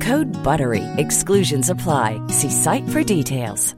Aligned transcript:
Code 0.00 0.32
BUTTERY. 0.42 0.82
Exclusions 0.96 1.70
apply. 1.70 2.20
See 2.28 2.50
site 2.50 2.88
for 2.88 3.04
details. 3.04 3.74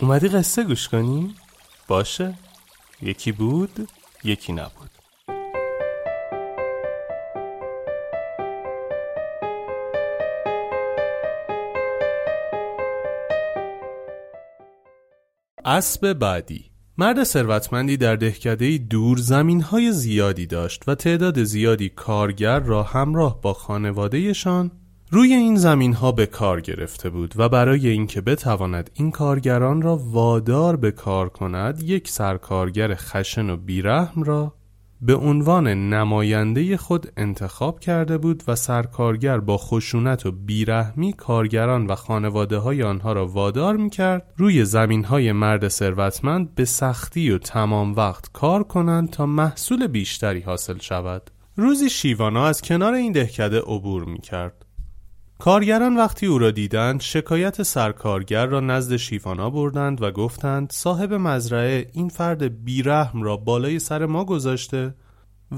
اومدی 0.00 0.28
قصه 0.28 0.64
گوش 0.64 0.88
کنی؟ 0.88 1.34
باشه 1.88 2.38
یکی 3.02 3.32
بود 3.32 3.88
یکی 4.24 4.52
نبود 4.52 4.90
اسب 15.65 16.13
بعدی. 16.13 16.65
مرد 16.97 17.23
ثروتمندی 17.23 17.97
در 17.97 18.15
دهکده 18.15 18.77
دور 18.77 19.17
زمین 19.17 19.61
های 19.61 19.91
زیادی 19.91 20.45
داشت 20.45 20.83
و 20.87 20.95
تعداد 20.95 21.43
زیادی 21.43 21.89
کارگر 21.89 22.59
را 22.59 22.83
همراه 22.83 23.41
با 23.41 23.53
خانوادهشان 23.53 24.71
روی 25.11 25.33
این 25.33 25.55
زمین 25.55 25.93
ها 25.93 26.11
به 26.11 26.25
کار 26.25 26.61
گرفته 26.61 27.09
بود 27.09 27.33
و 27.37 27.49
برای 27.49 27.87
اینکه 27.87 28.21
بتواند 28.21 28.89
این 28.93 29.11
کارگران 29.11 29.81
را 29.81 29.97
وادار 29.97 30.75
به 30.75 30.91
کار 30.91 31.29
کند 31.29 31.81
یک 31.81 32.09
سرکارگر 32.09 32.95
خشن 32.95 33.49
و 33.49 33.57
بیرحم 33.57 34.23
را 34.23 34.53
به 35.01 35.15
عنوان 35.15 35.67
نماینده 35.67 36.77
خود 36.77 37.11
انتخاب 37.17 37.79
کرده 37.79 38.17
بود 38.17 38.43
و 38.47 38.55
سرکارگر 38.55 39.39
با 39.39 39.57
خشونت 39.57 40.25
و 40.25 40.31
بیرحمی 40.31 41.13
کارگران 41.13 41.87
و 41.87 41.95
خانواده 41.95 42.57
های 42.57 42.83
آنها 42.83 43.13
را 43.13 43.27
وادار 43.27 43.77
می 43.77 43.89
کرد 43.89 44.33
روی 44.37 44.65
زمین 44.65 45.03
های 45.03 45.31
مرد 45.31 45.67
ثروتمند 45.67 46.55
به 46.55 46.65
سختی 46.65 47.31
و 47.31 47.37
تمام 47.37 47.95
وقت 47.95 48.31
کار 48.33 48.63
کنند 48.63 49.09
تا 49.09 49.25
محصول 49.25 49.87
بیشتری 49.87 50.39
حاصل 50.39 50.77
شود. 50.77 51.31
روزی 51.55 51.89
شیوانا 51.89 52.45
از 52.45 52.61
کنار 52.61 52.93
این 52.93 53.11
دهکده 53.11 53.59
عبور 53.59 54.05
می 54.05 54.19
کرد. 54.19 54.65
کارگران 55.41 55.97
وقتی 55.97 56.25
او 56.25 56.37
را 56.37 56.51
دیدند 56.51 57.01
شکایت 57.01 57.63
سرکارگر 57.63 58.45
را 58.45 58.59
نزد 58.59 58.95
شیفانا 58.95 59.49
بردند 59.49 60.01
و 60.01 60.11
گفتند 60.11 60.71
صاحب 60.71 61.13
مزرعه 61.13 61.89
این 61.93 62.09
فرد 62.09 62.63
بیرحم 62.65 63.23
را 63.23 63.37
بالای 63.37 63.79
سر 63.79 64.05
ما 64.05 64.25
گذاشته 64.25 64.93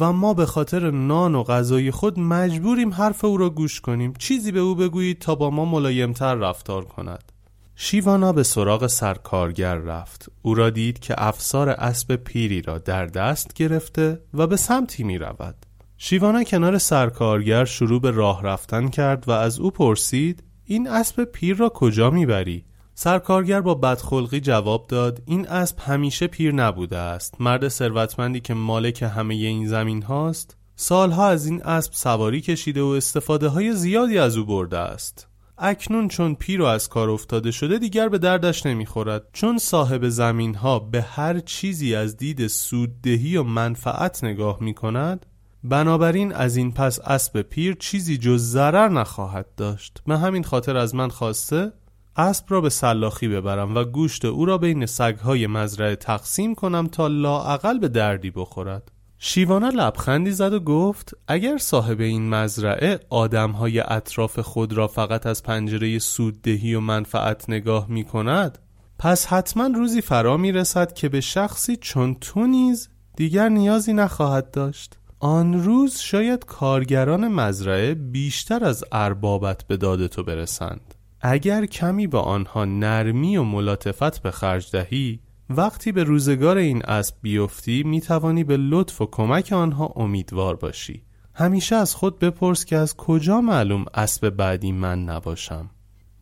و 0.00 0.12
ما 0.12 0.34
به 0.34 0.46
خاطر 0.46 0.90
نان 0.90 1.34
و 1.34 1.42
غذای 1.42 1.90
خود 1.90 2.18
مجبوریم 2.18 2.92
حرف 2.92 3.24
او 3.24 3.36
را 3.36 3.50
گوش 3.50 3.80
کنیم. 3.80 4.12
چیزی 4.18 4.52
به 4.52 4.60
او 4.60 4.74
بگویید 4.74 5.18
تا 5.18 5.34
با 5.34 5.50
ما 5.50 5.64
ملایمتر 5.64 6.34
رفتار 6.34 6.84
کند. 6.84 7.32
شیوانا 7.76 8.32
به 8.32 8.42
سراغ 8.42 8.86
سرکارگر 8.86 9.74
رفت. 9.74 10.28
او 10.42 10.54
را 10.54 10.70
دید 10.70 10.98
که 10.98 11.14
افسار 11.18 11.68
اسب 11.68 12.16
پیری 12.16 12.62
را 12.62 12.78
در 12.78 13.06
دست 13.06 13.54
گرفته 13.54 14.20
و 14.34 14.46
به 14.46 14.56
سمتی 14.56 15.04
می 15.04 15.18
رود 15.18 15.67
شیوانا 16.00 16.44
کنار 16.44 16.78
سرکارگر 16.78 17.64
شروع 17.64 18.00
به 18.00 18.10
راه 18.10 18.42
رفتن 18.42 18.88
کرد 18.88 19.28
و 19.28 19.30
از 19.30 19.58
او 19.58 19.70
پرسید 19.70 20.42
این 20.64 20.88
اسب 20.88 21.24
پیر 21.24 21.56
را 21.56 21.68
کجا 21.68 22.10
می‌بری؟ 22.10 22.64
سرکارگر 22.94 23.60
با 23.60 23.74
بدخلقی 23.74 24.40
جواب 24.40 24.86
داد 24.86 25.22
این 25.26 25.48
اسب 25.48 25.76
همیشه 25.80 26.26
پیر 26.26 26.54
نبوده 26.54 26.96
است. 26.96 27.40
مرد 27.40 27.68
ثروتمندی 27.68 28.40
که 28.40 28.54
مالک 28.54 29.02
همه 29.02 29.34
این 29.34 29.68
زمین 29.68 30.02
هاست 30.02 30.56
سالها 30.76 31.28
از 31.28 31.46
این 31.46 31.62
اسب 31.62 31.92
سواری 31.92 32.40
کشیده 32.40 32.82
و 32.82 32.86
استفاده 32.86 33.48
های 33.48 33.72
زیادی 33.72 34.18
از 34.18 34.36
او 34.36 34.44
برده 34.44 34.78
است. 34.78 35.28
اکنون 35.58 36.08
چون 36.08 36.34
پیر 36.34 36.62
و 36.62 36.64
از 36.64 36.88
کار 36.88 37.10
افتاده 37.10 37.50
شده 37.50 37.78
دیگر 37.78 38.08
به 38.08 38.18
دردش 38.18 38.66
نمی‌خورد. 38.66 39.28
چون 39.32 39.58
صاحب 39.58 40.08
زمین 40.08 40.54
ها 40.54 40.78
به 40.78 41.02
هر 41.02 41.40
چیزی 41.40 41.94
از 41.94 42.16
دید 42.16 42.46
سوددهی 42.46 43.36
و 43.36 43.42
منفعت 43.42 44.24
نگاه 44.24 44.58
می 44.60 44.74
کند 44.74 45.26
بنابراین 45.68 46.32
از 46.32 46.56
این 46.56 46.72
پس 46.72 47.00
اسب 47.00 47.42
پیر 47.42 47.76
چیزی 47.80 48.18
جز 48.18 48.42
ضرر 48.42 48.88
نخواهد 48.88 49.46
داشت. 49.56 49.98
به 50.06 50.18
همین 50.18 50.44
خاطر 50.44 50.76
از 50.76 50.94
من 50.94 51.08
خواسته 51.08 51.72
اسب 52.16 52.44
را 52.48 52.60
به 52.60 52.70
سلاخی 52.70 53.28
ببرم 53.28 53.74
و 53.74 53.84
گوشت 53.84 54.24
او 54.24 54.44
را 54.44 54.58
بین 54.58 54.86
سگهای 54.86 55.46
مزرعه 55.46 55.96
تقسیم 55.96 56.54
کنم 56.54 56.86
تا 56.86 57.06
لاعقل 57.06 57.78
به 57.78 57.88
دردی 57.88 58.30
بخورد. 58.30 58.92
شیوانا 59.18 59.68
لبخندی 59.68 60.30
زد 60.30 60.52
و 60.52 60.60
گفت 60.60 61.14
اگر 61.28 61.58
صاحب 61.58 62.00
این 62.00 62.28
مزرعه 62.28 63.00
آدمهای 63.10 63.80
اطراف 63.80 64.38
خود 64.38 64.72
را 64.72 64.86
فقط 64.86 65.26
از 65.26 65.42
پنجره 65.42 65.98
سوددهی 65.98 66.74
و 66.74 66.80
منفعت 66.80 67.50
نگاه 67.50 67.86
می 67.88 68.04
کند 68.04 68.58
پس 68.98 69.26
حتما 69.26 69.66
روزی 69.66 70.00
فرا 70.00 70.36
می 70.36 70.52
رسد 70.52 70.92
که 70.92 71.08
به 71.08 71.20
شخصی 71.20 71.76
چون 71.76 72.14
تو 72.14 72.46
نیز 72.46 72.88
دیگر 73.16 73.48
نیازی 73.48 73.92
نخواهد 73.92 74.50
داشت. 74.50 74.98
آن 75.20 75.64
روز 75.64 75.98
شاید 75.98 76.44
کارگران 76.44 77.28
مزرعه 77.28 77.94
بیشتر 77.94 78.64
از 78.64 78.84
اربابت 78.92 79.64
به 79.64 79.76
داد 79.76 80.06
تو 80.06 80.22
برسند. 80.22 80.94
اگر 81.20 81.66
کمی 81.66 82.06
با 82.06 82.20
آنها 82.20 82.64
نرمی 82.64 83.36
و 83.36 83.42
ملاتفت 83.42 84.22
به 84.22 84.30
خرج 84.30 84.70
دهی 84.70 85.20
وقتی 85.50 85.92
به 85.92 86.04
روزگار 86.04 86.56
این 86.56 86.84
اسب 86.84 87.14
بیفتی 87.22 87.82
می 87.82 88.00
توانی 88.00 88.44
به 88.44 88.56
لطف 88.56 89.00
و 89.00 89.06
کمک 89.06 89.52
آنها 89.52 89.92
امیدوار 89.96 90.56
باشی. 90.56 91.02
همیشه 91.34 91.76
از 91.76 91.94
خود 91.94 92.18
بپرس 92.18 92.64
که 92.64 92.76
از 92.76 92.96
کجا 92.96 93.40
معلوم 93.40 93.84
اسب 93.94 94.30
بعدی 94.30 94.72
من 94.72 95.04
نباشم. 95.04 95.70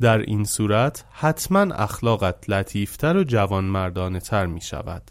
در 0.00 0.18
این 0.18 0.44
صورت 0.44 1.04
حتما 1.10 1.74
اخلاقت 1.74 2.50
لطیفتر 2.50 3.16
و 3.16 3.24
جوانمردانه 3.24 4.20
تر 4.20 4.46
می 4.46 4.60
شود 4.60 5.10